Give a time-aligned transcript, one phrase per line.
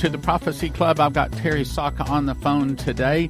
[0.00, 0.98] to the Prophecy Club.
[0.98, 3.28] I've got Terry Sacka on the phone today.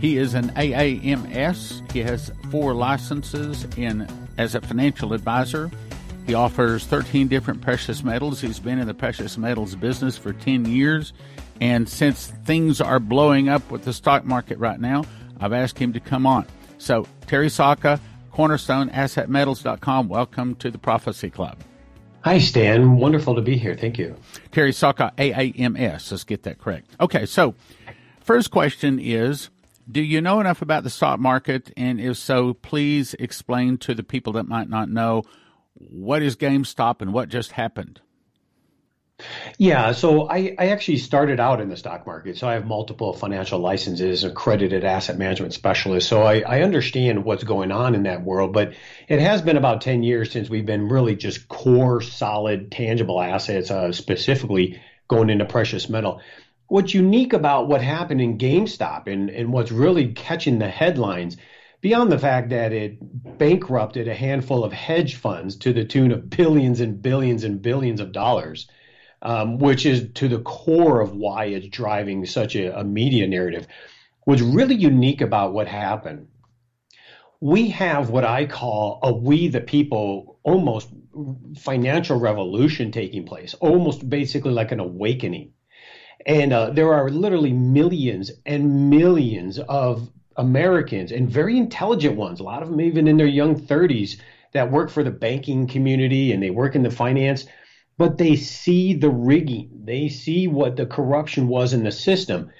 [0.00, 1.92] He is an AAMS.
[1.92, 4.04] He has four licenses in
[4.36, 5.70] as a financial advisor.
[6.26, 8.40] He offers 13 different precious metals.
[8.40, 11.12] He's been in the precious metals business for 10 years.
[11.60, 15.04] And since things are blowing up with the stock market right now,
[15.38, 16.46] I've asked him to come on.
[16.78, 18.00] So, Terry Sacka,
[18.34, 20.08] cornerstoneassetmetals.com.
[20.08, 21.62] Welcome to the Prophecy Club.
[22.22, 22.96] Hi, Stan.
[22.96, 23.76] Wonderful to be here.
[23.76, 24.16] Thank you.
[24.50, 26.10] Terry Sacka, AAMS.
[26.10, 26.90] Let's get that correct.
[27.00, 27.54] Okay, so
[28.20, 29.50] first question is
[29.90, 31.72] Do you know enough about the stock market?
[31.76, 35.22] And if so, please explain to the people that might not know
[35.74, 38.00] what is GameStop and what just happened.
[39.58, 42.38] Yeah, so I, I actually started out in the stock market.
[42.38, 46.08] So I have multiple financial licenses, accredited asset management specialist.
[46.08, 48.52] So I, I understand what's going on in that world.
[48.52, 48.74] But
[49.08, 53.70] it has been about 10 years since we've been really just core, solid, tangible assets,
[53.70, 56.20] uh, specifically going into precious metal.
[56.68, 61.36] What's unique about what happened in GameStop and, and what's really catching the headlines,
[61.80, 62.98] beyond the fact that it
[63.38, 68.00] bankrupted a handful of hedge funds to the tune of billions and billions and billions
[68.00, 68.68] of dollars
[69.22, 73.66] um, which is to the core of why it's driving such a, a media narrative.
[74.24, 76.28] What's really unique about what happened,
[77.40, 80.88] we have what I call a we the people almost
[81.56, 85.52] financial revolution taking place, almost basically like an awakening.
[86.26, 92.44] And uh, there are literally millions and millions of Americans and very intelligent ones, a
[92.44, 94.20] lot of them even in their young 30s,
[94.52, 97.46] that work for the banking community and they work in the finance
[97.98, 99.68] but they see the rigging.
[99.84, 102.50] They see what the corruption was in the system.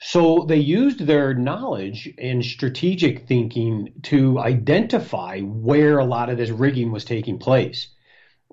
[0.00, 6.50] So they used their knowledge and strategic thinking to identify where a lot of this
[6.50, 7.88] rigging was taking place.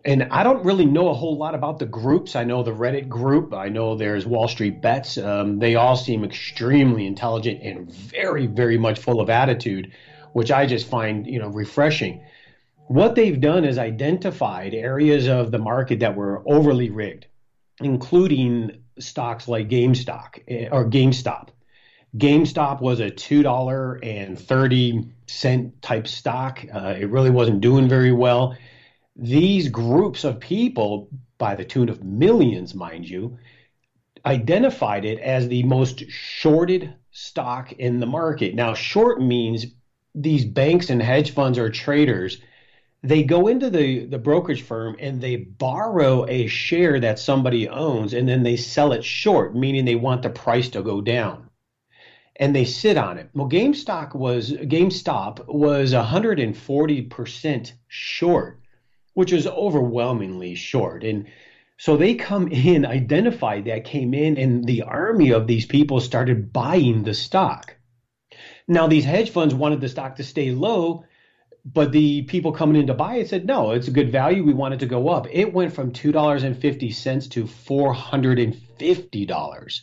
[0.03, 2.35] And I don't really know a whole lot about the groups.
[2.35, 3.53] I know the Reddit group.
[3.53, 5.19] I know there's Wall Street Bets.
[5.19, 9.91] Um, they all seem extremely intelligent and very, very much full of attitude,
[10.33, 12.23] which I just find, you know, refreshing.
[12.87, 17.27] What they've done is identified areas of the market that were overly rigged,
[17.79, 21.49] including stocks like GameStop eh, or GameStop.
[22.17, 26.65] GameStop was a two dollar and thirty cent type stock.
[26.73, 28.57] Uh, it really wasn't doing very well.
[29.15, 33.37] These groups of people, by the tune of millions, mind you,
[34.25, 38.55] identified it as the most shorted stock in the market.
[38.55, 39.65] Now, short means
[40.13, 42.41] these banks and hedge funds or traders
[43.03, 48.13] they go into the, the brokerage firm and they borrow a share that somebody owns
[48.13, 51.49] and then they sell it short, meaning they want the price to go down.
[52.35, 53.29] And they sit on it.
[53.33, 58.59] Well, GameStop was GameStop was 140% short,
[59.13, 61.03] which is overwhelmingly short.
[61.03, 61.27] And
[61.77, 66.53] so they come in, identified that, came in, and the army of these people started
[66.53, 67.75] buying the stock.
[68.67, 71.03] Now, these hedge funds wanted the stock to stay low
[71.63, 74.43] but the people coming in to buy it said, no, it's a good value.
[74.43, 75.27] We want it to go up.
[75.31, 79.81] It went from $2.50 to $450.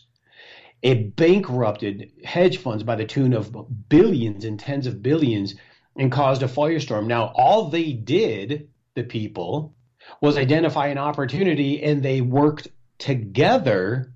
[0.81, 5.55] It bankrupted hedge funds by the tune of billions and tens of billions
[5.97, 7.07] and caused a firestorm.
[7.07, 9.75] Now, all they did, the people,
[10.21, 12.69] was identify an opportunity and they worked
[12.99, 14.13] together.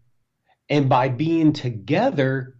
[0.68, 2.56] And by being together,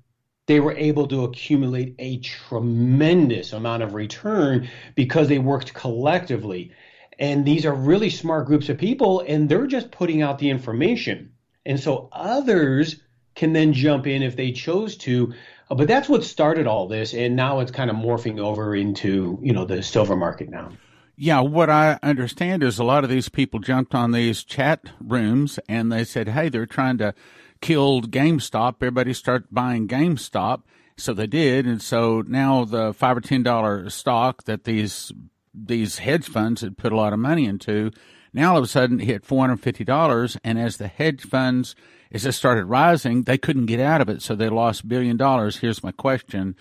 [0.47, 6.73] they were able to accumulate a tremendous amount of return because they worked collectively.
[7.19, 11.33] And these are really smart groups of people, and they're just putting out the information.
[11.65, 12.97] And so others
[13.35, 15.33] can then jump in if they chose to.
[15.71, 19.39] Uh, but that's what started all this, and now it's kind of morphing over into
[19.43, 20.71] you know the silver market now.
[21.17, 25.59] Yeah, what I understand is a lot of these people jumped on these chat rooms
[25.69, 27.15] and they said, "Hey, they're trying to."
[27.63, 30.65] Killed GameStop, everybody started buying GameStop.
[30.99, 35.11] So they did, and so now the five or ten dollar stock that these
[35.55, 37.91] these hedge funds had put a lot of money into,
[38.35, 40.37] now all of a sudden hit four hundred fifty dollars.
[40.45, 41.75] And as the hedge funds
[42.13, 45.57] as it started rising, they couldn't get out of it, so they lost billion dollars.
[45.57, 46.57] Here's my question: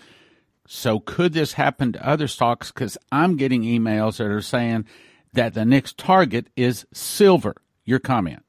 [0.65, 2.71] So could this happen to other stocks?
[2.71, 4.85] Because I'm getting emails that are saying
[5.33, 7.55] that the next target is silver.
[7.83, 8.43] Your comment?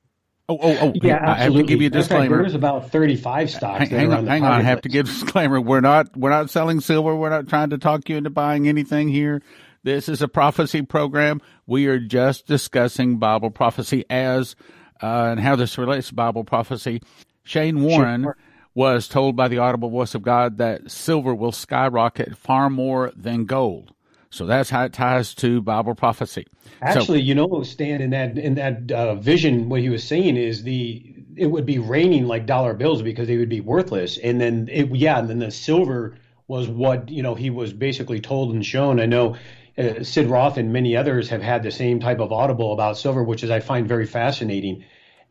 [0.49, 0.93] Oh, oh, oh!
[0.95, 1.31] Yeah, absolutely.
[1.31, 2.39] I have to give you a disclaimer.
[2.39, 3.79] There's about 35 stocks.
[3.79, 4.53] Hang, hang on, hang on.
[4.53, 5.61] I have to give a disclaimer.
[5.61, 7.15] We're not we're not selling silver.
[7.15, 9.41] We're not trying to talk you into buying anything here.
[9.85, 11.41] This is a prophecy program.
[11.67, 14.57] We are just discussing Bible prophecy as
[15.03, 17.03] uh, and how this relates to Bible prophecy.
[17.45, 18.37] Shane Warren sure.
[18.75, 23.45] was told by the audible voice of God that silver will skyrocket far more than
[23.45, 23.93] gold.
[24.33, 26.47] So that's how it ties to Bible prophecy.
[26.81, 30.39] Actually, so, you know, Stan, in that in that uh, vision, what he was saying
[30.39, 34.17] is the it would be raining like dollar bills because they would be worthless.
[34.17, 36.17] And then it, yeah, and then the silver
[36.49, 39.01] was what you know he was basically told and shown.
[39.01, 39.37] I know
[39.77, 43.23] uh, Sid Roth and many others have had the same type of audible about silver,
[43.23, 44.83] which is I find very fascinating.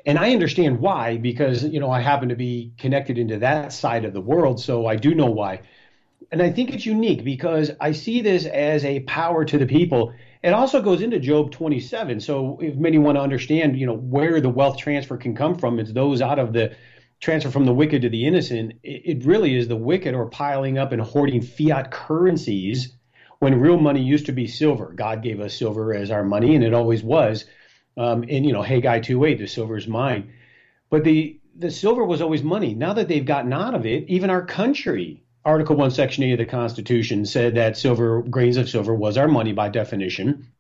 [0.06, 4.06] And I understand why because you know I happen to be connected into that side
[4.06, 5.62] of the world, so I do know why.
[6.31, 10.13] And I think it's unique because I see this as a power to the people.
[10.42, 12.22] It also goes into Job 27.
[12.22, 15.78] So if many want to understand, you know, where the wealth transfer can come from,
[15.78, 16.74] it's those out of the
[17.19, 18.74] transfer from the wicked to the innocent.
[18.81, 22.94] It, really is the wicked are piling up and hoarding fiat currencies
[23.39, 24.94] when real money used to be silver.
[24.95, 27.45] God gave us silver as our money, and it always was.
[27.98, 30.31] Um, and you know, hey, Haggai 2:8, the silver is mine.
[30.89, 32.74] But the the silver was always money.
[32.74, 36.38] Now that they've gotten out of it, even our country, Article 1, Section 8 of
[36.38, 40.52] the Constitution said that silver, grains of silver was our money by definition.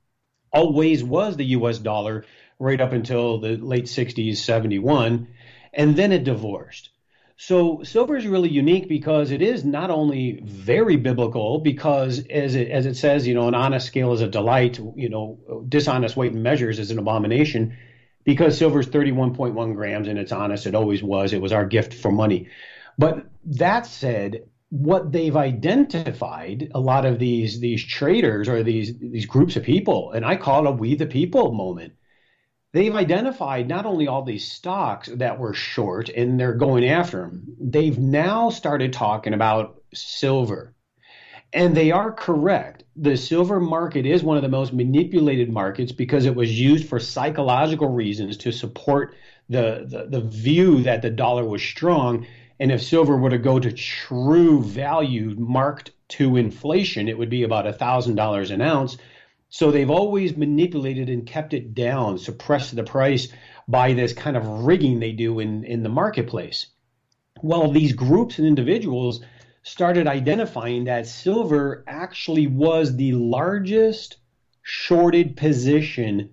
[0.51, 2.25] Always was the US dollar
[2.57, 5.27] right up until the late 60s, 71,
[5.73, 6.89] and then it divorced.
[7.37, 12.69] So silver is really unique because it is not only very biblical, because as it,
[12.69, 16.33] as it says, you know, an honest scale is a delight, you know, dishonest weight
[16.33, 17.77] and measures is an abomination,
[18.23, 21.33] because silver is 31.1 grams and it's honest, it always was.
[21.33, 22.49] It was our gift for money.
[22.97, 29.27] But that said, what they've identified, a lot of these these traders or these these
[29.27, 31.93] groups of people, and I call it a we the people moment
[32.73, 37.43] they've identified not only all these stocks that were short and they're going after them,
[37.59, 40.73] they've now started talking about silver.
[41.53, 42.85] And they are correct.
[42.95, 46.97] The silver market is one of the most manipulated markets because it was used for
[46.97, 49.15] psychological reasons to support
[49.49, 52.25] the, the, the view that the dollar was strong.
[52.61, 57.43] And if silver were to go to true value marked to inflation, it would be
[57.43, 58.97] about $1,000 an ounce
[59.53, 63.27] so they've always manipulated and kept it down, suppressed the price
[63.67, 66.67] by this kind of rigging they do in, in the marketplace.
[67.41, 69.19] Well, these groups and individuals
[69.63, 74.17] started identifying that silver actually was the largest
[74.63, 76.29] shorted position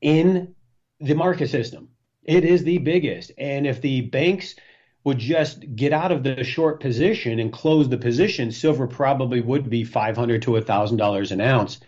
[0.00, 0.56] in
[0.98, 1.90] the market system.
[2.24, 3.30] It is the biggest.
[3.38, 4.56] And if the banks
[5.04, 9.68] would just get out of the short position and close the position, silver probably would
[9.68, 11.80] be 500 to $1,000 an ounce.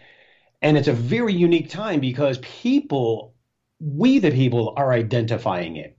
[0.61, 3.35] And it's a very unique time because people,
[3.81, 5.97] we the people, are identifying it.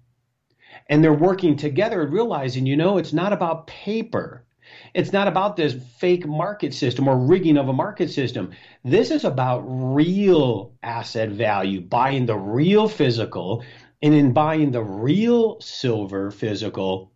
[0.90, 4.46] And they're working together and realizing, you know, it's not about paper.
[4.94, 8.52] It's not about this fake market system or rigging of a market system.
[8.84, 13.64] This is about real asset value, buying the real physical.
[14.02, 17.12] And in buying the real silver physical,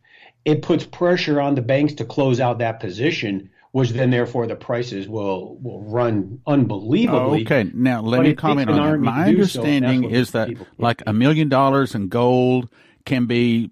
[0.45, 4.55] it puts pressure on the banks to close out that position which then therefore the
[4.55, 7.39] prices will will run unbelievably.
[7.39, 8.97] Oh, okay, now let me comment on that.
[8.99, 12.69] My understanding so, is that like a million dollars in gold
[13.05, 13.71] can be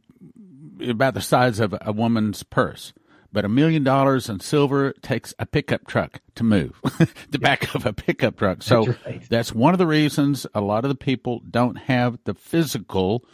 [0.87, 2.93] about the size of a woman's purse.
[3.31, 6.79] But a million dollars in silver takes a pickup truck to move,
[7.29, 8.63] the back of a pickup truck.
[8.63, 9.29] So that's, right.
[9.29, 13.25] that's one of the reasons a lot of the people don't have the physical.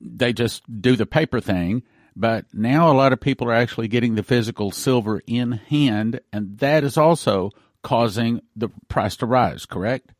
[0.00, 1.82] They just do the paper thing
[2.16, 6.58] but now a lot of people are actually getting the physical silver in hand, and
[6.58, 7.50] that is also
[7.82, 10.12] causing the price to rise, correct?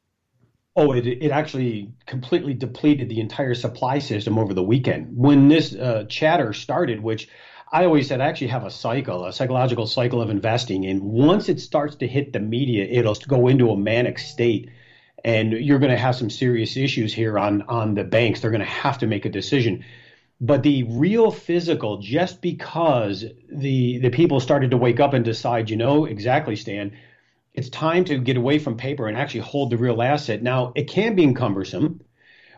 [0.76, 5.16] Oh, it, it actually completely depleted the entire supply system over the weekend.
[5.16, 7.28] When this uh, chatter started, which
[7.70, 10.86] I always said I actually have a cycle, a psychological cycle of investing.
[10.86, 14.70] And once it starts to hit the media, it'll go into a manic state.
[15.24, 18.40] And you're going to have some serious issues here on, on the banks.
[18.40, 19.84] They're going to have to make a decision
[20.40, 25.70] but the real physical just because the the people started to wake up and decide
[25.70, 26.92] you know exactly stan
[27.54, 30.88] it's time to get away from paper and actually hold the real asset now it
[30.88, 32.00] can be cumbersome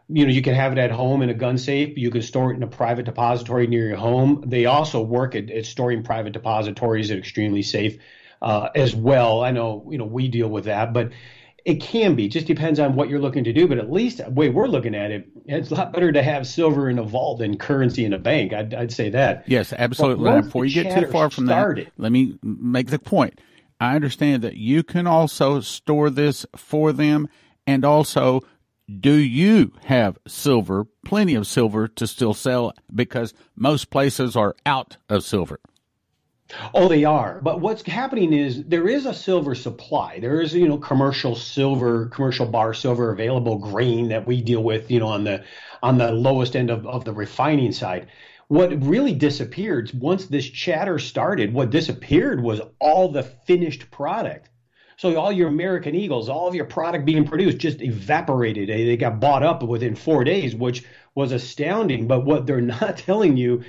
[0.09, 2.53] you know you can have it at home in a gun safe you can store
[2.53, 6.33] it in a private depository near your home they also work at, at storing private
[6.33, 7.99] depositories at extremely safe
[8.43, 11.11] uh, as well i know you know we deal with that but
[11.69, 12.29] it can be.
[12.29, 13.69] Just depends on what you're looking to do.
[13.69, 16.47] But at least the way we're looking at it, it's a lot better to have
[16.47, 18.55] silver in a vault than currency in a bank.
[18.55, 19.45] I'd, I'd say that.
[19.47, 20.41] Yes, absolutely.
[20.41, 23.38] Before you get too far from started, that, let me make the point.
[23.79, 27.29] I understand that you can also store this for them,
[27.67, 28.41] and also,
[28.88, 32.73] do you have silver, plenty of silver to still sell?
[32.95, 35.61] Because most places are out of silver.
[36.73, 37.40] Oh, they are.
[37.42, 40.18] But what's happening is there is a silver supply.
[40.18, 44.90] There is, you know, commercial silver, commercial bar silver available grain that we deal with,
[44.90, 45.45] you know, on the
[45.83, 48.09] on the lowest end of, of the refining side.
[48.49, 54.49] What really disappeared once this chatter started, what disappeared was all the finished product.
[54.99, 58.69] So all your American Eagles, all of your product being produced just evaporated.
[58.69, 60.83] They got bought up within four days, which
[61.14, 62.09] was astounding.
[62.09, 63.62] But what they're not telling you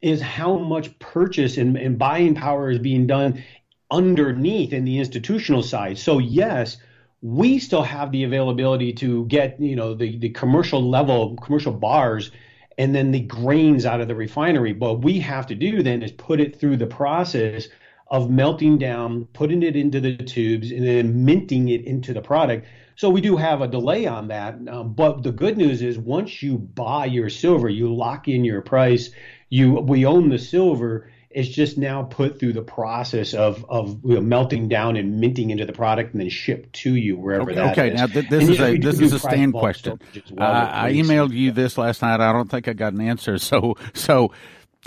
[0.00, 3.42] is how much purchase and, and buying power is being done
[3.90, 5.98] underneath in the institutional side.
[5.98, 6.76] So yes,
[7.20, 12.30] we still have the availability to get you know the the commercial level commercial bars
[12.78, 14.72] and then the grains out of the refinery.
[14.72, 17.66] What we have to do then is put it through the process
[18.08, 22.66] of melting down, putting it into the tubes, and then minting it into the product.
[22.94, 24.56] So we do have a delay on that.
[24.68, 28.62] Um, but the good news is once you buy your silver, you lock in your
[28.62, 29.10] price.
[29.48, 34.14] You we own the silver it's just now put through the process of of you
[34.14, 37.54] know, melting down and minting into the product and then shipped to you wherever okay,
[37.54, 37.88] that okay.
[37.90, 38.00] is.
[38.00, 40.00] now th- this is a this is a stand question.
[40.30, 42.20] Well uh, I emailed you this last night.
[42.20, 43.38] I don't think I got an answer.
[43.38, 44.32] So so.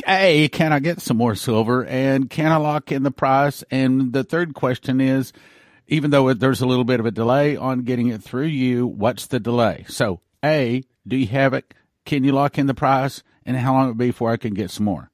[0.07, 3.63] A, can I get some more silver and can I lock in the price?
[3.71, 5.33] And the third question is,
[5.87, 9.27] even though there's a little bit of a delay on getting it through you, what's
[9.27, 9.85] the delay?
[9.87, 11.73] So, A, do you have it?
[12.05, 13.23] Can you lock in the price?
[13.45, 15.09] And how long it be before I can get some more?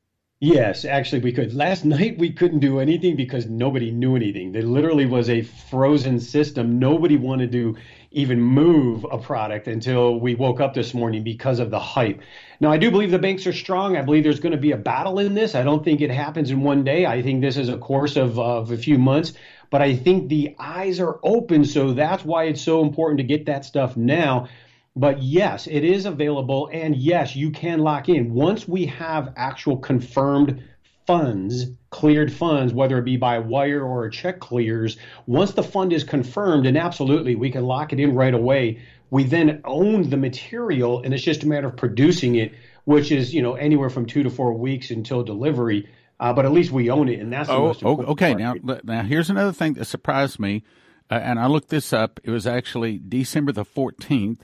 [0.45, 1.55] Yes, actually, we could.
[1.55, 4.51] Last night we couldn't do anything because nobody knew anything.
[4.51, 6.77] There literally was a frozen system.
[6.77, 7.75] Nobody wanted to
[8.11, 12.21] even move a product until we woke up this morning because of the hype.
[12.59, 13.97] Now, I do believe the banks are strong.
[13.97, 15.55] I believe there's going to be a battle in this.
[15.55, 17.07] I don't think it happens in one day.
[17.07, 19.33] I think this is a course of, of a few months.
[19.71, 21.65] But I think the eyes are open.
[21.65, 24.47] So that's why it's so important to get that stuff now
[24.95, 26.69] but yes, it is available.
[26.71, 28.33] And yes, you can lock in.
[28.33, 30.63] Once we have actual confirmed
[31.05, 34.97] funds, cleared funds, whether it be by wire or a check clears,
[35.27, 38.79] once the fund is confirmed, and absolutely we can lock it in right away.
[39.09, 42.53] We then own the material, and it's just a matter of producing it,
[42.85, 45.89] which is you know anywhere from two to four weeks until delivery.
[46.17, 48.33] Uh, but at least we own it, and that's the oh, most oh, okay.
[48.33, 48.63] Part.
[48.63, 50.63] Now, now here's another thing that surprised me,
[51.11, 52.21] uh, and I looked this up.
[52.23, 54.39] It was actually December the 14th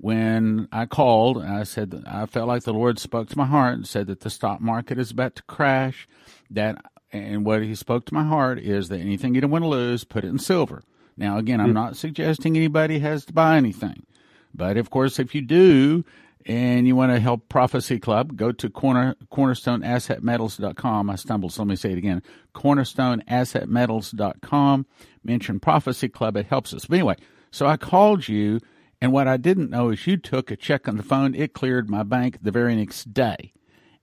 [0.00, 3.86] when I called, I said I felt like the Lord spoke to my heart and
[3.86, 6.08] said that the stock market is about to crash.
[6.48, 9.68] That and what He spoke to my heart is that anything you don't want to
[9.68, 10.82] lose, put it in silver.
[11.18, 14.06] Now, again, I'm not suggesting anybody has to buy anything,
[14.54, 16.02] but of course, if you do
[16.46, 21.10] and you want to help Prophecy Club, go to corner cornerstoneassetmetals.com.
[21.10, 22.22] I stumbled, so let me say it again:
[22.54, 24.86] cornerstoneassetmetals.com.
[25.22, 26.86] Mention Prophecy Club; it helps us.
[26.86, 27.16] But anyway,
[27.50, 28.60] so I called you
[29.00, 31.88] and what I didn't know is you took a check on the phone, it cleared
[31.88, 33.52] my bank the very next day.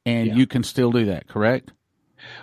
[0.06, 0.36] And yeah.
[0.36, 1.74] you can still do that, correct?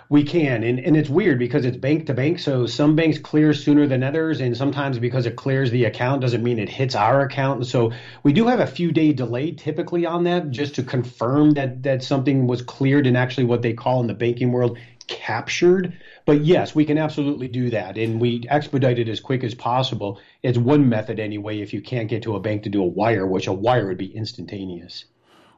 [0.07, 2.39] We can, and, and it's weird because it's bank to bank.
[2.39, 6.43] So some banks clear sooner than others, and sometimes because it clears the account doesn't
[6.43, 7.57] mean it hits our account.
[7.57, 7.91] And so
[8.23, 12.03] we do have a few day delay typically on that, just to confirm that that
[12.03, 15.97] something was cleared and actually what they call in the banking world captured.
[16.25, 20.19] But yes, we can absolutely do that, and we expedite it as quick as possible.
[20.41, 21.61] It's one method anyway.
[21.61, 23.99] If you can't get to a bank to do a wire, which a wire would
[23.99, 25.05] be instantaneous.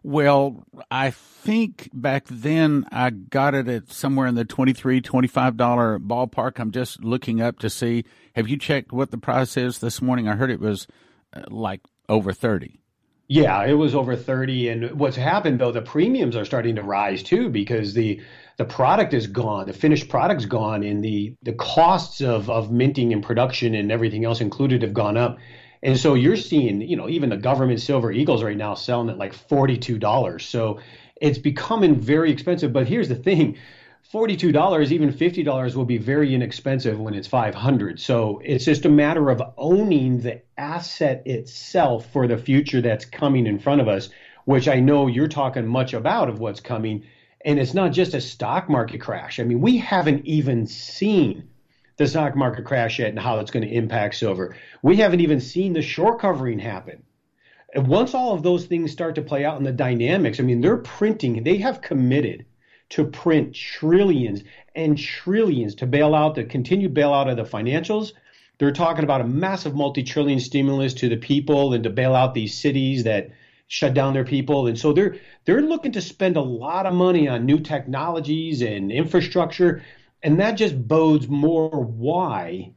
[0.03, 6.59] Well, I think back then I got it at somewhere in the $23, $25 ballpark.
[6.59, 8.05] I'm just looking up to see.
[8.35, 10.27] Have you checked what the price is this morning?
[10.27, 10.87] I heard it was
[11.33, 12.79] uh, like over 30.
[13.29, 17.21] Yeah, it was over 30 and what's happened though the premiums are starting to rise
[17.23, 18.21] too because the
[18.57, 23.11] the product is gone, the finished product's gone and the the costs of of minting
[23.11, 25.37] and production and everything else included have gone up.
[25.83, 29.17] And so you're seeing, you know, even the government silver eagles right now selling at
[29.17, 30.41] like $42.
[30.41, 30.79] So
[31.21, 33.57] it's becoming very expensive, but here's the thing,
[34.11, 39.29] $42 even $50 will be very inexpensive when it's 500 so it's just a matter
[39.29, 44.09] of owning the asset itself for the future that's coming in front of us
[44.47, 47.03] which i know you're talking much about of what's coming.
[47.43, 49.41] And it's not just a stock market crash.
[49.41, 51.49] I mean we haven't even seen
[51.97, 54.55] the stock market crash yet and how it's going to impact silver.
[54.81, 57.03] We haven't even seen the short covering happen.
[57.75, 60.77] Once all of those things start to play out in the dynamics i mean they're
[60.77, 62.45] printing they have committed
[62.89, 68.13] to print trillions and trillions to bail out the continued bailout of the financials.
[68.57, 72.57] They're talking about a massive multi-trillion stimulus to the people and to bail out these
[72.57, 73.29] cities that
[73.67, 74.67] shut down their people.
[74.67, 78.91] And so they're they're looking to spend a lot of money on new technologies and
[78.91, 79.83] infrastructure.
[80.23, 82.71] And that just bodes more why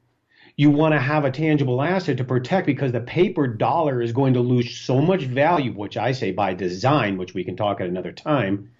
[0.57, 4.35] you want to have a tangible asset to protect because the paper dollar is going
[4.35, 7.89] to lose so much value, which I say by design, which we can talk at
[7.89, 8.71] another time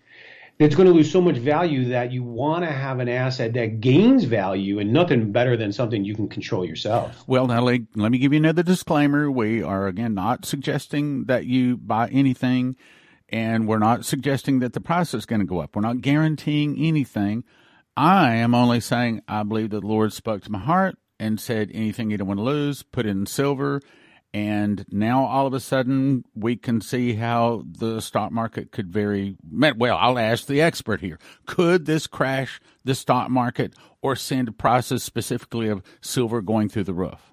[0.61, 3.81] it's going to lose so much value that you want to have an asset that
[3.81, 7.25] gains value and nothing better than something you can control yourself.
[7.27, 9.31] Well, now let, let me give you another disclaimer.
[9.31, 12.77] We are, again, not suggesting that you buy anything,
[13.31, 15.75] and we're not suggesting that the price is going to go up.
[15.75, 17.45] We're not guaranteeing anything.
[17.97, 21.71] I am only saying I believe that the Lord spoke to my heart and said
[21.73, 23.81] anything you don't want to lose, put in silver
[24.33, 29.37] And now all of a sudden we can see how the stock market could very
[29.51, 29.97] well.
[29.97, 31.19] I'll ask the expert here.
[31.47, 36.85] Could this crash the stock market or send a process specifically of silver going through
[36.85, 37.30] the roof?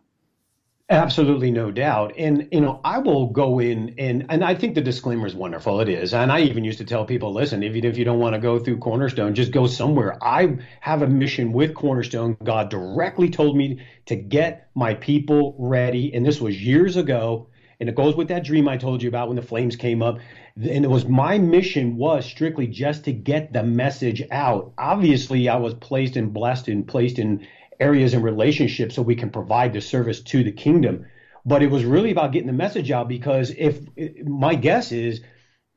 [0.89, 2.13] Absolutely, no doubt.
[2.17, 5.81] And you know, I will go in and and I think the disclaimer is wonderful.
[5.81, 8.19] It is, and I even used to tell people, listen, if you if you don't
[8.19, 10.17] want to go through Cornerstone, just go somewhere.
[10.23, 12.37] I have a mission with Cornerstone.
[12.41, 17.47] God directly told me to get my people ready, and this was years ago.
[17.79, 20.17] And it goes with that dream I told you about when the flames came up.
[20.55, 24.73] And it was my mission was strictly just to get the message out.
[24.79, 27.45] Obviously, I was placed and blessed and placed in
[27.79, 31.05] areas and relationships so we can provide the service to the kingdom.
[31.45, 33.79] But it was really about getting the message out because if
[34.25, 35.21] my guess is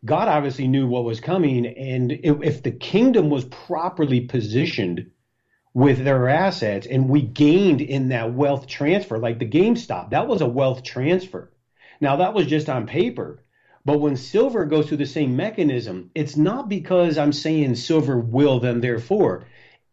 [0.05, 5.11] God obviously knew what was coming, and if, the kingdom was properly positioned
[5.75, 10.41] with their assets and we gained in that wealth transfer, like the GameStop, that was
[10.41, 11.53] a wealth transfer.
[12.01, 13.45] Now, that was just on paper.
[13.85, 18.59] But when silver goes through the same mechanism, it's not because I'm saying silver will
[18.59, 19.47] then therefore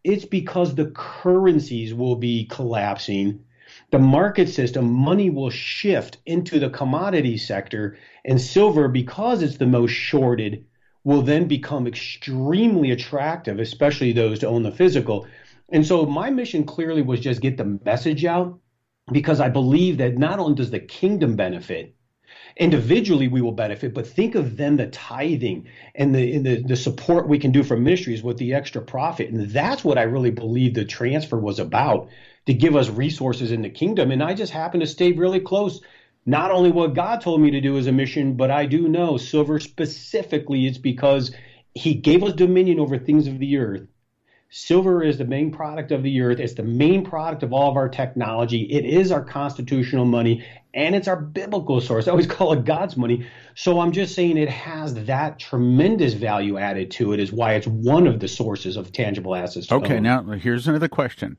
[0.08, 3.44] it's because the currencies will be collapsing.
[3.92, 9.68] The market system, money will shift into the commodity sector, and silver, because it's the
[9.68, 10.66] most shorted,
[11.04, 15.28] will then become extremely attractive, especially those to own the physical.
[15.74, 18.62] And so my mission clearly was just get the message out
[19.12, 21.97] because I believe that not only does the kingdom benefit,
[22.60, 26.76] individually we will benefit, but think of then the tithing and the, and the, the
[26.76, 29.30] support we can do for ministries with the extra profit.
[29.30, 32.10] And that's what I really believe the transfer was about
[32.48, 34.12] to give us resources in the kingdom.
[34.12, 35.82] And I just happen to stay really close.
[36.26, 39.18] Not only what God told me to do as a mission, but I do know
[39.18, 41.32] silver specifically, it's because
[41.74, 43.88] he gave us dominion over things of the earth
[44.50, 46.40] Silver is the main product of the earth.
[46.40, 48.62] It's the main product of all of our technology.
[48.64, 52.08] It is our constitutional money and it's our biblical source.
[52.08, 53.28] I always call it God's money.
[53.56, 57.68] So I'm just saying it has that tremendous value added to it, is why it's
[57.68, 59.70] one of the sources of tangible assets.
[59.70, 60.04] Okay, own.
[60.04, 61.38] now here's another question.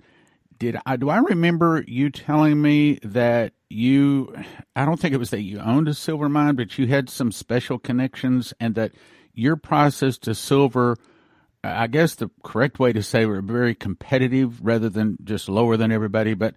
[0.59, 4.35] Did I do I remember you telling me that you
[4.75, 7.33] I don't think it was that you owned a silver mine, but you had some
[7.33, 8.92] special connections and that
[9.33, 10.97] your process to silver
[11.64, 15.90] I guess the correct way to say we're very competitive rather than just lower than
[15.90, 16.35] everybody.
[16.35, 16.55] But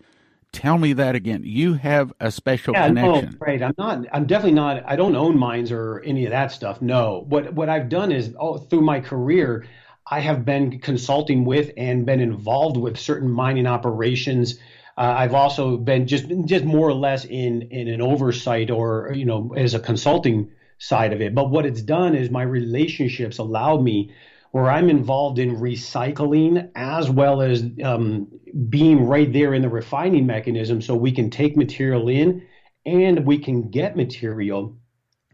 [0.52, 1.42] tell me that again.
[1.44, 3.32] You have a special yeah, connection.
[3.32, 3.62] No, right.
[3.64, 4.06] I'm not.
[4.14, 4.84] I'm definitely not.
[4.86, 6.82] I don't own mines or any of that stuff.
[6.82, 7.26] No.
[7.28, 9.66] What what I've done is oh, through my career,
[10.06, 14.60] I have been consulting with and been involved with certain mining operations.
[14.98, 19.26] Uh, I've also been just just more or less in in an oversight or you
[19.26, 21.34] know as a consulting side of it.
[21.34, 24.14] But what it's done is my relationships allowed me
[24.52, 28.28] where I'm involved in recycling as well as um,
[28.70, 32.46] being right there in the refining mechanism so we can take material in
[32.86, 34.78] and we can get material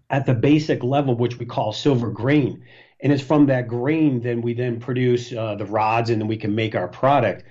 [0.10, 2.64] at the basic level, which we call silver grain.
[3.02, 6.38] And it's from that grain then we then produce uh, the rods and then we
[6.38, 7.44] can make our product.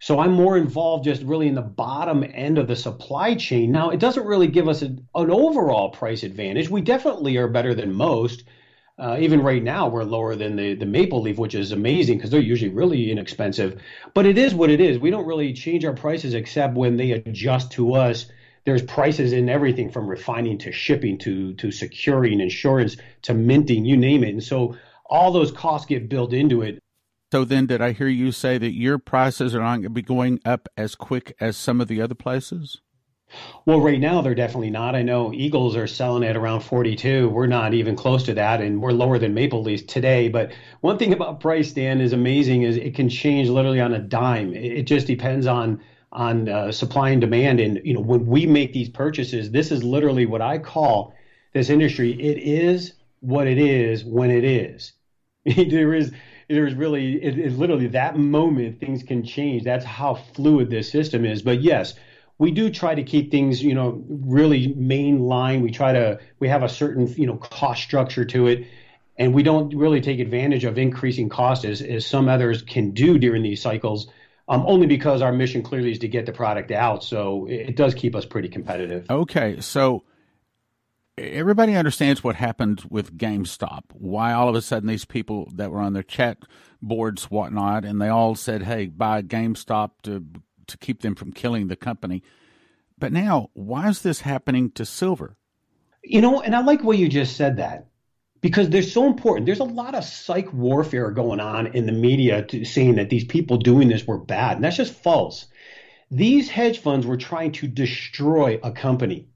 [0.00, 3.70] So I'm more involved just really in the bottom end of the supply chain.
[3.70, 6.68] Now, it doesn't really give us a, an overall price advantage.
[6.68, 8.42] We definitely are better than most
[8.98, 12.30] uh, even right now, we're lower than the, the maple leaf, which is amazing because
[12.30, 13.80] they're usually really inexpensive.
[14.14, 14.98] But it is what it is.
[14.98, 18.26] We don't really change our prices except when they adjust to us.
[18.64, 23.96] There's prices in everything from refining to shipping to to securing insurance to minting, you
[23.96, 24.30] name it.
[24.30, 24.76] And so
[25.06, 26.78] all those costs get built into it.
[27.32, 30.02] So then, did I hear you say that your prices are not going to be
[30.02, 32.82] going up as quick as some of the other places?
[33.64, 34.94] Well, right now they're definitely not.
[34.94, 37.28] I know Eagles are selling at around 42.
[37.28, 40.28] We're not even close to that, and we're lower than Maple Leafs today.
[40.28, 43.98] But one thing about price, Dan, is amazing is it can change literally on a
[43.98, 44.52] dime.
[44.54, 45.80] It just depends on
[46.12, 47.60] on uh, supply and demand.
[47.60, 51.14] And you know, when we make these purchases, this is literally what I call
[51.52, 52.12] this industry.
[52.20, 54.92] It is what it is when it is.
[55.44, 56.12] there is
[56.48, 59.62] there is really it is literally that moment things can change.
[59.64, 61.42] That's how fluid this system is.
[61.42, 61.94] But yes
[62.42, 65.62] we do try to keep things, you know, really mainline.
[65.62, 68.66] We try to we have a certain, you know, cost structure to it,
[69.16, 73.16] and we don't really take advantage of increasing costs as, as some others can do
[73.16, 74.08] during these cycles.
[74.48, 77.76] Um, only because our mission clearly is to get the product out, so it, it
[77.76, 79.08] does keep us pretty competitive.
[79.08, 80.02] Okay, so
[81.16, 83.82] everybody understands what happened with GameStop.
[83.92, 86.38] Why all of a sudden these people that were on their chat
[86.82, 90.26] boards, whatnot, and they all said, "Hey, buy GameStop to
[90.66, 92.22] to keep them from killing the company.
[92.98, 95.36] But now, why is this happening to silver?
[96.04, 97.88] You know, and I like way you just said that
[98.40, 99.46] because they're so important.
[99.46, 103.24] There's a lot of psych warfare going on in the media to, saying that these
[103.24, 105.46] people doing this were bad, and that's just false.
[106.10, 109.28] These hedge funds were trying to destroy a company.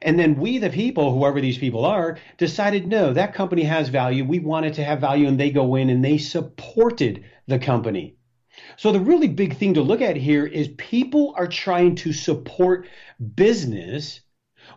[0.00, 4.24] And then we, the people, whoever these people are, decided no, that company has value.
[4.24, 5.26] We want it to have value.
[5.26, 8.16] And they go in and they supported the company.
[8.76, 12.86] So the really big thing to look at here is people are trying to support
[13.34, 14.20] business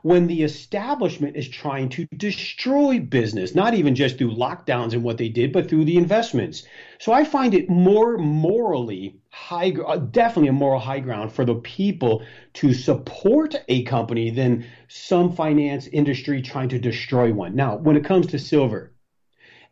[0.02, 5.18] when the establishment is trying to destroy business, not even just through lockdowns and what
[5.18, 6.64] they did, but through the investments.
[7.00, 11.56] So I find it more morally high, uh, definitely a moral high ground for the
[11.56, 12.24] people
[12.54, 17.56] to support a company than some finance industry trying to destroy one.
[17.56, 18.92] Now, when it comes to silver,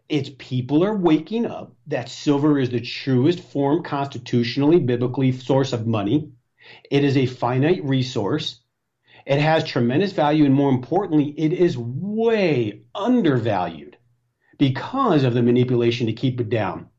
[0.08, 5.88] it's people are waking up that silver is the truest form constitutionally, biblically source of
[5.88, 6.32] money.
[6.92, 8.62] It is a finite resource.
[9.26, 13.98] It has tremendous value, and more importantly, it is way undervalued
[14.58, 16.90] because of the manipulation to keep it down.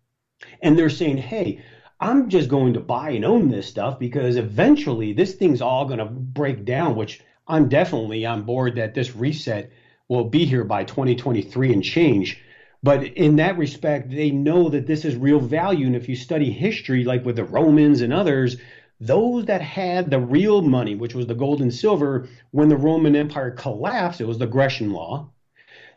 [0.60, 1.62] And they're saying, hey,
[2.00, 6.00] I'm just going to buy and own this stuff because eventually this thing's all going
[6.00, 9.70] to break down, which I'm definitely on board that this reset
[10.08, 12.42] will be here by 2023 and change.
[12.86, 15.86] But in that respect, they know that this is real value.
[15.86, 18.58] And if you study history, like with the Romans and others,
[19.00, 23.16] those that had the real money, which was the gold and silver, when the Roman
[23.16, 25.28] Empire collapsed, it was the Gresham's law,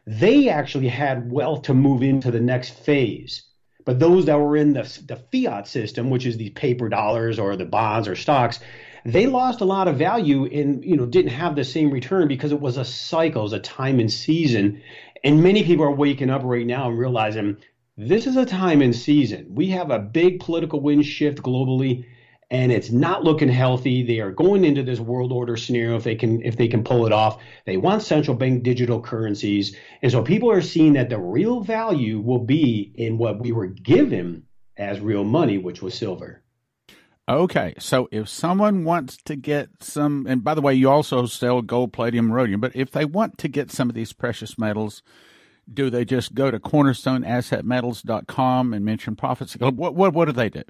[0.07, 3.43] they actually had wealth to move into the next phase.
[3.85, 7.55] But those that were in the, the fiat system, which is the paper dollars or
[7.55, 8.61] the bonds or stocks,
[9.05, 12.51] they lost a lot of value and you know didn't have the same return because
[12.51, 14.81] it was a cycle, it was a time and season.
[15.23, 17.57] And many people are waking up right now and realizing
[17.97, 19.47] this is a time and season.
[19.49, 22.05] We have a big political wind shift globally
[22.51, 24.03] and it's not looking healthy.
[24.03, 27.05] They are going into this world order scenario if they can if they can pull
[27.05, 27.41] it off.
[27.65, 32.19] They want central bank digital currencies, and so people are seeing that the real value
[32.19, 34.43] will be in what we were given
[34.77, 36.41] as real money, which was silver.
[37.29, 41.61] Okay, so if someone wants to get some, and by the way, you also sell
[41.61, 45.03] gold, palladium, rhodium, but if they want to get some of these precious metals,
[45.71, 49.53] do they just go to cornerstoneassetmetals.com and mention profits?
[49.53, 50.63] What, what, what do they do?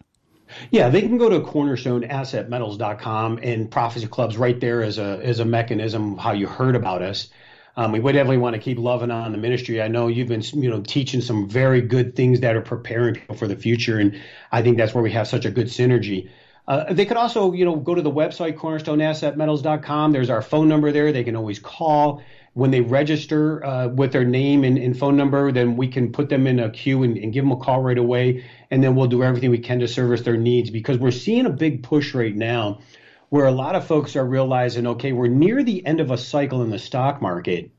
[0.69, 5.45] Yeah, they can go to cornerstoneassetmetals.com and Prophecy Club's right there as a as a
[5.45, 7.29] mechanism how you heard about us.
[7.77, 9.81] Um, we would definitely want to keep loving on the ministry.
[9.81, 13.35] I know you've been, you know, teaching some very good things that are preparing people
[13.35, 14.19] for the future, and
[14.51, 16.29] I think that's where we have such a good synergy.
[16.69, 20.11] Uh, they could also, you know, go to the website cornerstoneassetmetals.com.
[20.11, 21.11] There's our phone number there.
[21.11, 22.21] They can always call
[22.53, 25.51] when they register uh, with their name and, and, phone number.
[25.51, 27.97] Then we can put them in a queue and, and give them a call right
[27.97, 31.47] away, and then we'll do everything we can to service their needs because we're seeing
[31.47, 32.81] a big push right now
[33.29, 36.61] where a lot of folks are realizing, okay, we're near the end of a cycle
[36.61, 37.71] in the stock market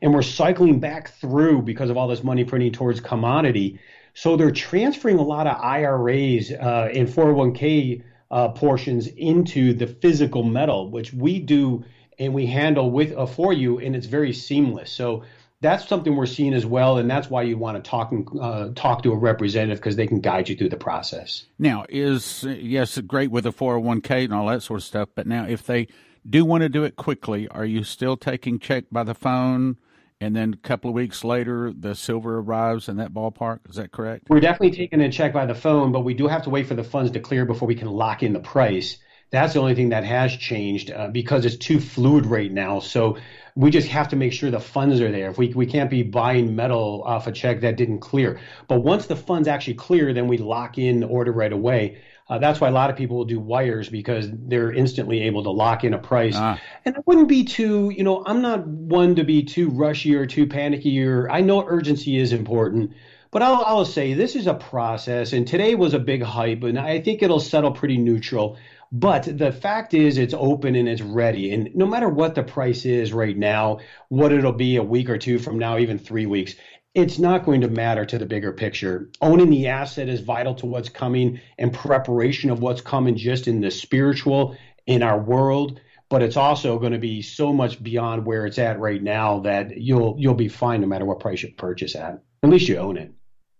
[0.00, 3.78] and we're cycling back through because of all this money printing towards commodity.
[4.14, 10.42] So they're transferring a lot of IRAs uh, and 401k uh, portions into the physical
[10.42, 11.84] metal, which we do
[12.18, 14.90] and we handle with uh, for you, and it's very seamless.
[14.90, 15.22] So
[15.60, 18.70] that's something we're seeing as well, and that's why you want to talk and uh,
[18.74, 21.46] talk to a representative because they can guide you through the process.
[21.58, 25.46] Now, is yes, great with a 401k and all that sort of stuff, but now
[25.46, 25.88] if they
[26.28, 29.76] do want to do it quickly, are you still taking check by the phone?
[30.20, 33.60] And then a couple of weeks later the silver arrives in that ballpark.
[33.68, 34.28] Is that correct?
[34.28, 36.74] We're definitely taking a check by the phone but we do have to wait for
[36.74, 38.98] the funds to clear before we can lock in the price.
[39.30, 42.80] That's the only thing that has changed uh, because it's too fluid right now.
[42.80, 43.18] So
[43.54, 45.28] we just have to make sure the funds are there.
[45.28, 48.40] If we, we can't be buying metal off a check that didn't clear.
[48.68, 52.38] But once the funds actually clear then we lock in the order right away uh,
[52.38, 55.84] that's why a lot of people will do wires because they're instantly able to lock
[55.84, 56.34] in a price.
[56.36, 56.60] Ah.
[56.84, 60.26] And I wouldn't be too, you know, I'm not one to be too rushy or
[60.26, 62.92] too panicky or I know urgency is important.
[63.30, 66.78] But I'll, I'll say this is a process, and today was a big hype, and
[66.78, 68.56] I think it'll settle pretty neutral.
[68.90, 71.52] But the fact is, it's open and it's ready.
[71.52, 75.18] And no matter what the price is right now, what it'll be a week or
[75.18, 76.54] two from now, even three weeks,
[76.94, 79.10] it's not going to matter to the bigger picture.
[79.20, 83.60] Owning the asset is vital to what's coming and preparation of what's coming just in
[83.60, 85.80] the spiritual in our world.
[86.08, 89.76] But it's also going to be so much beyond where it's at right now that
[89.76, 92.22] you'll you'll be fine no matter what price you purchase at.
[92.42, 93.12] At least you own it.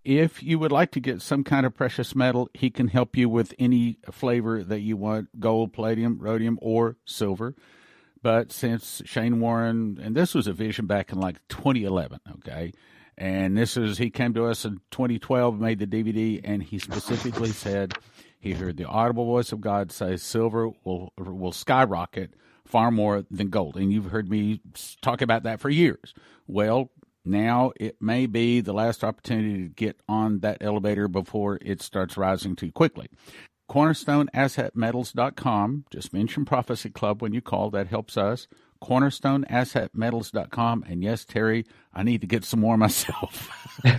[0.03, 3.29] If you would like to get some kind of precious metal, he can help you
[3.29, 7.55] with any flavor that you want gold, palladium, rhodium, or silver.
[8.23, 12.73] But since Shane Warren, and this was a vision back in like 2011, okay,
[13.19, 17.51] and this is, he came to us in 2012, made the DVD, and he specifically
[17.51, 17.95] said
[18.39, 23.51] he heard the audible voice of God say silver will, will skyrocket far more than
[23.51, 23.77] gold.
[23.77, 24.61] And you've heard me
[25.03, 26.15] talk about that for years.
[26.47, 26.93] Well,
[27.25, 32.17] now it may be the last opportunity to get on that elevator before it starts
[32.17, 33.09] rising too quickly.
[33.69, 35.87] CornerstoneAssetMetals.com.
[35.91, 37.71] Just mention Prophecy Club when you call.
[37.71, 38.47] That helps us
[38.83, 40.85] cornerstoneassetmetals.com.
[40.89, 43.49] And yes, Terry, I need to get some more myself.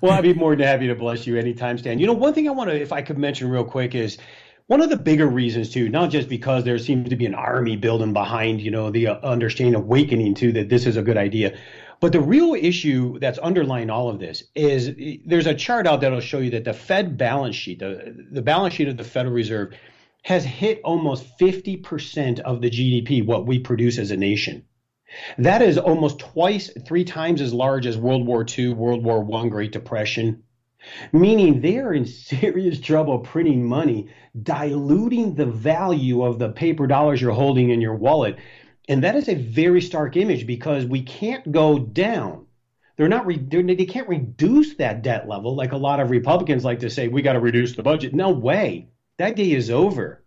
[0.00, 1.98] well, I'd be more than happy to bless you anytime, Stan.
[1.98, 4.18] You know, one thing I want to, if I could mention real quick, is
[4.66, 7.76] one of the bigger reasons too, not just because there seems to be an army
[7.76, 11.56] building behind, you know, the uh, understanding awakening to that this is a good idea.
[12.00, 16.20] But the real issue that's underlying all of this is there's a chart out that'll
[16.20, 19.72] show you that the Fed balance sheet, the, the balance sheet of the Federal Reserve,
[20.26, 24.64] has hit almost 50% of the GDP, what we produce as a nation.
[25.38, 29.48] That is almost twice, three times as large as World War II, World War I,
[29.48, 30.42] Great Depression,
[31.12, 34.08] meaning they are in serious trouble printing money,
[34.42, 38.36] diluting the value of the paper dollars you're holding in your wallet.
[38.88, 42.46] And that is a very stark image because we can't go down.
[42.96, 46.64] They're not re- they're, they can't reduce that debt level like a lot of Republicans
[46.64, 48.12] like to say we got to reduce the budget.
[48.12, 48.88] No way.
[49.18, 50.22] That day is over.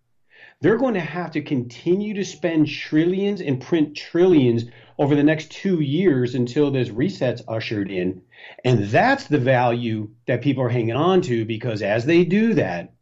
[0.61, 4.65] They're going to have to continue to spend trillions and print trillions
[4.97, 8.23] over the next two years until this reset's ushered in.
[8.65, 12.93] And that's the value that people are hanging on to because as they do that,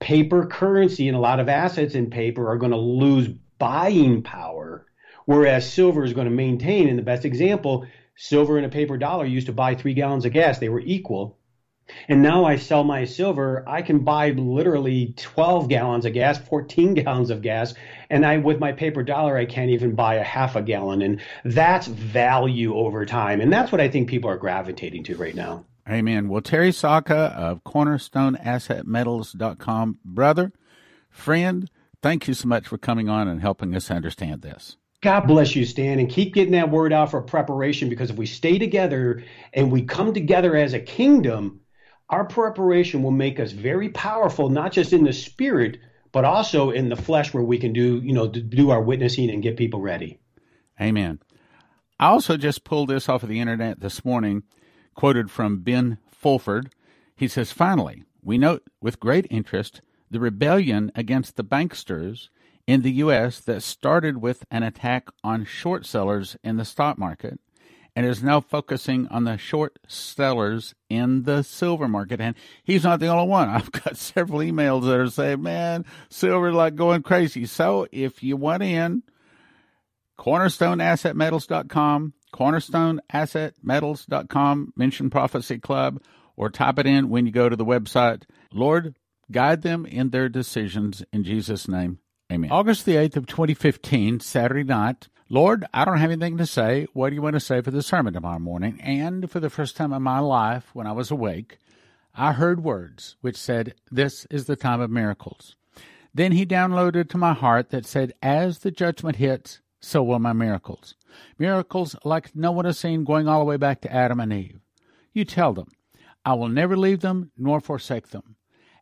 [0.00, 4.84] paper currency and a lot of assets in paper are going to lose buying power,
[5.26, 6.88] whereas silver is going to maintain.
[6.88, 10.32] And the best example, silver and a paper dollar used to buy three gallons of
[10.32, 10.58] gas.
[10.58, 11.38] They were equal.
[12.08, 16.94] And now I sell my silver, I can buy literally 12 gallons of gas, 14
[16.94, 17.74] gallons of gas,
[18.08, 21.20] and I with my paper dollar I can't even buy a half a gallon and
[21.44, 23.40] that's value over time.
[23.40, 25.64] And that's what I think people are gravitating to right now.
[25.88, 26.28] Amen.
[26.28, 30.52] Well, Terry Sacka of cornerstoneassetmetals.com, brother,
[31.10, 31.70] friend,
[32.02, 34.76] thank you so much for coming on and helping us understand this.
[35.02, 38.26] God bless you, Stan, and keep getting that word out for preparation because if we
[38.26, 39.24] stay together
[39.54, 41.60] and we come together as a kingdom,
[42.10, 45.78] our preparation will make us very powerful, not just in the spirit,
[46.12, 49.42] but also in the flesh where we can do, you know, do our witnessing and
[49.42, 50.18] get people ready.
[50.80, 51.20] Amen.
[52.00, 54.42] I also just pulled this off of the internet this morning,
[54.94, 56.72] quoted from Ben Fulford.
[57.14, 62.28] He says, Finally, we note with great interest the rebellion against the banksters
[62.66, 63.38] in the U.S.
[63.40, 67.38] that started with an attack on short sellers in the stock market
[67.94, 72.18] and is now focusing on the short sellers in the silver market.
[72.20, 73.48] And he's not the only one.
[73.48, 77.46] I've got several emails that are saying, man, silver like going crazy.
[77.46, 79.02] So if you want in,
[80.18, 86.00] cornerstoneassetmetals.com, cornerstoneassetmetals.com, mention Prophecy Club,
[86.36, 88.22] or type it in when you go to the website.
[88.52, 88.94] Lord,
[89.30, 91.98] guide them in their decisions in Jesus' name.
[92.32, 92.52] Amen.
[92.52, 96.88] August the 8th of 2015, Saturday night, Lord, I don't have anything to say.
[96.92, 98.80] What do you want to say for the sermon tomorrow morning?
[98.80, 101.58] And for the first time in my life, when I was awake,
[102.16, 105.54] I heard words which said, This is the time of miracles.
[106.12, 110.32] Then he downloaded to my heart that said, As the judgment hits, so will my
[110.32, 110.96] miracles.
[111.38, 114.58] Miracles like no one has seen going all the way back to Adam and Eve.
[115.12, 115.68] You tell them,
[116.24, 118.34] I will never leave them nor forsake them.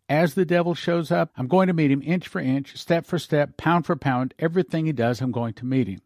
[0.09, 3.19] As the devil shows up, I'm going to meet him inch for inch, step for
[3.19, 4.33] step, pound for pound.
[4.39, 6.01] Everything he does, I'm going to meet him.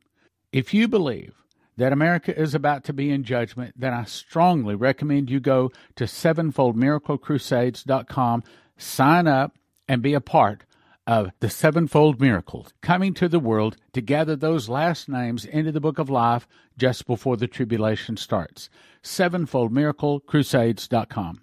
[0.52, 1.42] If you believe
[1.78, 6.04] that America is about to be in judgment, then I strongly recommend you go to
[6.04, 8.42] sevenfoldmiraclecrusades.com,
[8.76, 9.56] sign up,
[9.88, 10.64] and be a part
[11.06, 15.80] of the sevenfold miracles coming to the world to gather those last names into the
[15.80, 18.68] book of life just before the tribulation starts.
[19.02, 21.40] Sevenfoldmiraclecrusades.com.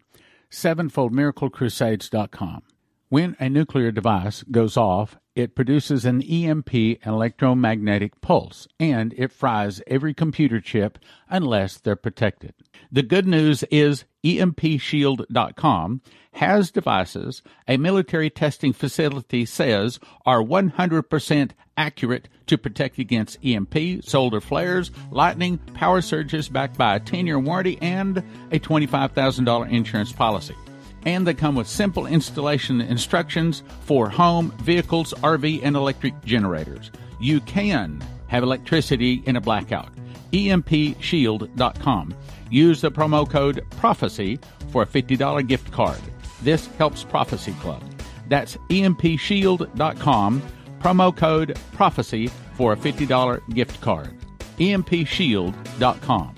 [0.52, 2.62] Sevenfoldmiraclecrusades.com.
[3.12, 9.82] When a nuclear device goes off, it produces an EMP electromagnetic pulse, and it fries
[9.88, 12.54] every computer chip unless they're protected.
[12.91, 16.02] The good news is EMPShield.com
[16.34, 24.39] has devices a military testing facility says are 100% accurate to protect against EMP, solar
[24.39, 28.19] flares, lightning, power surges backed by a 10 year warranty and
[28.52, 30.56] a $25,000 insurance policy
[31.06, 36.92] and they come with simple installation instructions for home, vehicles, RV, and electric generators.
[37.20, 39.90] You can have electricity in a blackout.
[40.32, 42.16] EMPShield.com.
[42.50, 44.40] Use the promo code PROPHECY
[44.72, 46.00] for a $50 gift card.
[46.42, 47.84] This helps Prophecy Club.
[48.28, 50.42] That's EMPShield.com.
[50.80, 54.16] Promo code PROPHECY for a $50 gift card.
[54.58, 56.36] EMPShield.com.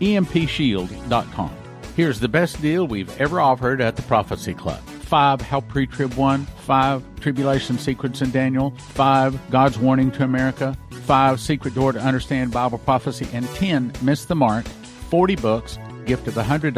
[0.00, 1.63] EMPShield.com.
[1.96, 4.80] Here's the best deal we've ever offered at the Prophecy Club.
[4.80, 11.38] Five Help Pre-Trib 1, five Tribulation Secrets in Daniel, five God's Warning to America, five
[11.38, 16.34] Secret Door to Understand Bible Prophecy, and 10 Miss the Mark, 40 books, gift of
[16.34, 16.72] $100,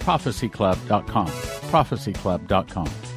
[0.00, 3.13] prophecyclub.com, prophecyclub.com.